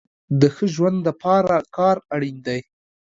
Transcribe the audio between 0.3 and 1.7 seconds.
د ښه ژوند د پاره